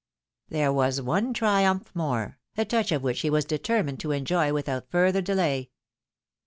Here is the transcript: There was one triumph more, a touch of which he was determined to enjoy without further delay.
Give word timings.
There 0.49 0.73
was 0.73 0.99
one 0.99 1.31
triumph 1.31 1.91
more, 1.93 2.39
a 2.57 2.65
touch 2.65 2.91
of 2.91 3.03
which 3.03 3.21
he 3.21 3.29
was 3.29 3.45
determined 3.45 3.99
to 3.99 4.11
enjoy 4.13 4.51
without 4.51 4.89
further 4.89 5.21
delay. 5.21 5.69